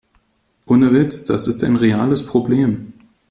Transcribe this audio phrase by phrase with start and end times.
[0.65, 2.91] Ohne Witz, das ist ein reales Problem.